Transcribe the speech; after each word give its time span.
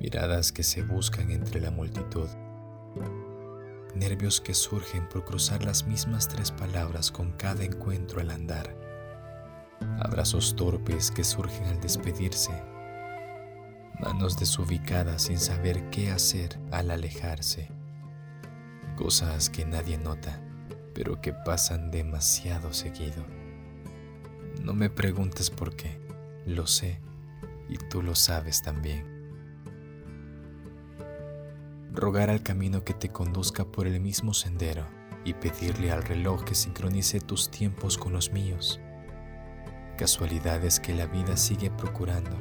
miradas 0.00 0.52
que 0.52 0.62
se 0.62 0.82
buscan 0.82 1.30
entre 1.30 1.60
la 1.60 1.70
multitud, 1.70 2.28
nervios 3.94 4.40
que 4.40 4.54
surgen 4.54 5.08
por 5.08 5.24
cruzar 5.24 5.64
las 5.64 5.86
mismas 5.86 6.28
tres 6.28 6.52
palabras 6.52 7.10
con 7.10 7.32
cada 7.32 7.64
encuentro 7.64 8.20
al 8.20 8.30
andar, 8.30 8.76
abrazos 9.98 10.54
torpes 10.54 11.10
que 11.10 11.24
surgen 11.24 11.66
al 11.66 11.80
despedirse, 11.80 12.52
manos 13.98 14.38
desubicadas 14.38 15.22
sin 15.22 15.38
saber 15.38 15.90
qué 15.90 16.10
hacer 16.10 16.58
al 16.70 16.92
alejarse, 16.92 17.70
cosas 18.96 19.50
que 19.50 19.64
nadie 19.64 19.98
nota, 19.98 20.40
pero 20.94 21.20
que 21.20 21.32
pasan 21.32 21.90
demasiado 21.90 22.72
seguido. 22.72 23.24
No 24.62 24.74
me 24.74 24.90
preguntes 24.90 25.50
por 25.50 25.74
qué, 25.74 26.00
lo 26.46 26.66
sé 26.66 27.00
y 27.68 27.76
tú 27.90 28.02
lo 28.02 28.14
sabes 28.14 28.62
también 28.62 29.17
rogar 31.98 32.30
al 32.30 32.42
camino 32.42 32.84
que 32.84 32.94
te 32.94 33.08
conduzca 33.08 33.64
por 33.64 33.86
el 33.86 34.00
mismo 34.00 34.32
sendero 34.32 34.86
y 35.24 35.34
pedirle 35.34 35.90
al 35.90 36.02
reloj 36.02 36.44
que 36.44 36.54
sincronice 36.54 37.20
tus 37.20 37.50
tiempos 37.50 37.98
con 37.98 38.12
los 38.12 38.32
míos. 38.32 38.80
Casualidades 39.96 40.78
que 40.78 40.94
la 40.94 41.06
vida 41.06 41.36
sigue 41.36 41.70
procurando, 41.70 42.38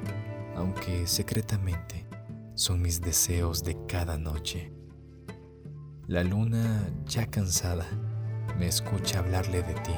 aunque 0.56 1.08
secretamente 1.08 2.08
son 2.54 2.82
mis 2.82 3.02
deseos 3.02 3.64
de 3.64 3.78
cada 3.88 4.18
noche. 4.18 4.72
La 6.06 6.24
luna, 6.24 6.88
ya 7.06 7.26
cansada, 7.26 7.88
me 8.59 8.68
escucha 8.68 9.20
hablarle 9.20 9.64
de 9.64 9.74
ti 9.74 9.96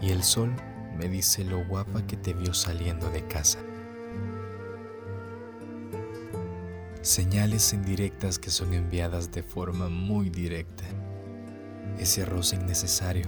y 0.00 0.10
el 0.10 0.22
sol 0.22 0.54
me 0.96 1.08
dice 1.08 1.44
lo 1.44 1.64
guapa 1.66 2.06
que 2.06 2.16
te 2.16 2.32
vio 2.32 2.54
saliendo 2.54 3.10
de 3.10 3.26
casa. 3.26 3.58
Señales 7.04 7.74
indirectas 7.74 8.38
que 8.38 8.48
son 8.48 8.72
enviadas 8.72 9.30
de 9.30 9.42
forma 9.42 9.90
muy 9.90 10.30
directa. 10.30 10.84
Ese 11.98 12.24
roce 12.24 12.56
innecesario, 12.56 13.26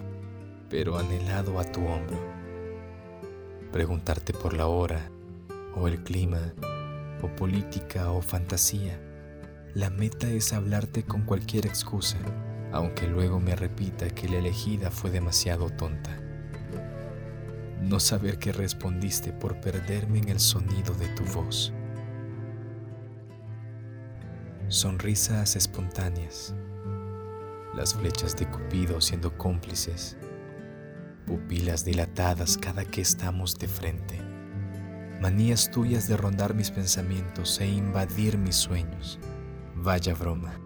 pero 0.71 0.97
anhelado 0.97 1.61
a 1.61 1.65
tu 1.65 1.85
hombro. 1.87 2.17
Preguntarte 3.73 4.33
por 4.33 4.55
la 4.55 4.67
hora, 4.67 5.11
o 5.75 5.89
el 5.89 6.03
clima, 6.03 6.55
o 7.21 7.29
política, 7.37 8.13
o 8.13 8.23
fantasía. 8.23 8.99
La 9.75 9.91
meta 9.91 10.27
es 10.27 10.55
hablarte 10.55 11.03
con 11.03 11.27
cualquier 11.27 11.67
excusa, 11.67 12.17
aunque 12.73 13.07
luego 13.07 13.41
me 13.41 13.55
repita 13.57 14.09
que 14.09 14.27
la 14.27 14.39
elegida 14.39 14.91
fue 14.91 15.11
demasiado 15.11 15.69
tonta. 15.69 16.19
No 17.83 18.01
saber 18.01 18.39
qué 18.39 18.53
respondiste 18.53 19.35
por 19.35 19.61
perderme 19.61 20.21
en 20.21 20.31
el 20.31 20.41
sonido 20.41 20.95
de 20.95 21.09
tu 21.09 21.25
voz 21.25 21.75
sonrisas 24.69 25.55
espontáneas, 25.55 26.53
las 27.75 27.95
flechas 27.95 28.37
de 28.37 28.51
Cupido 28.51 29.01
siendo 29.01 29.37
cómplices, 29.39 30.17
pupilas 31.25 31.85
dilatadas 31.85 32.59
cada 32.59 32.85
que 32.85 33.01
estamos 33.01 33.59
de 33.59 33.69
frente, 33.69 34.21
manías 35.21 35.71
tuyas 35.71 36.09
de 36.09 36.17
rondar 36.17 36.55
mis 36.55 36.73
pensamientos 36.73 37.61
e 37.61 37.67
invadir 37.69 38.39
mis 38.39 38.57
sueños. 38.57 39.21
Vaya 39.77 40.15
broma, 40.15 40.59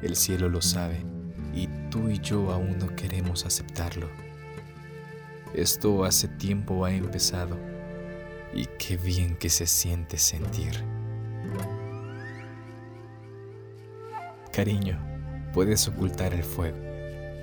el 0.00 0.16
cielo 0.16 0.48
lo 0.48 0.62
sabe 0.62 1.04
y 1.52 1.68
tú 1.90 2.08
y 2.08 2.20
yo 2.20 2.50
aún 2.50 2.78
no 2.78 2.96
queremos 2.96 3.44
aceptarlo. 3.44 4.08
Esto 5.52 6.04
hace 6.04 6.28
tiempo 6.28 6.84
ha 6.84 6.92
empezado 6.92 7.58
y 8.54 8.66
qué 8.78 8.96
bien 8.96 9.36
que 9.36 9.50
se 9.50 9.66
siente 9.66 10.16
sentir. 10.16 10.82
Cariño, 14.54 14.96
puedes 15.52 15.88
ocultar 15.88 16.32
el 16.32 16.44
fuego, 16.44 16.78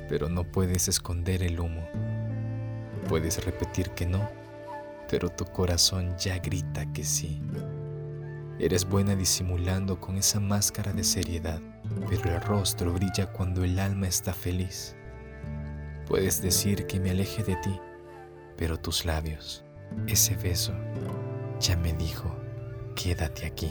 pero 0.08 0.30
no 0.30 0.46
puedes 0.46 0.88
esconder 0.88 1.44
el 1.44 1.60
humo. 1.60 1.86
Puedes 3.10 3.44
repetir 3.44 3.90
que 3.90 4.06
no, 4.06 4.30
pero 5.10 5.28
tu 5.28 5.44
corazón 5.44 6.16
ya 6.18 6.40
grita 6.40 6.86
que 6.94 7.04
sí. 7.04 7.42
Eres 8.60 8.88
buena 8.88 9.14
disimulando 9.14 10.00
con 10.00 10.16
esa 10.16 10.40
máscara 10.40 10.94
de 10.94 11.04
seriedad, 11.04 11.60
pero 12.10 12.34
el 12.34 12.40
rostro 12.40 12.94
brilla 12.94 13.26
cuando 13.26 13.66
el 13.66 13.78
alma 13.78 14.08
está 14.08 14.32
feliz. 14.32 14.96
Puedes 16.08 16.42
decir 16.42 16.88
que 16.88 17.02
me 17.02 17.10
aleje 17.10 17.44
de 17.44 17.58
ti, 17.58 17.78
pero 18.56 18.80
tus 18.80 19.04
labios, 19.04 19.66
ese 20.08 20.38
beso, 20.38 20.72
ya 21.60 21.76
me 21.76 21.92
dijo, 21.92 22.34
quédate 22.96 23.48
aquí. 23.48 23.70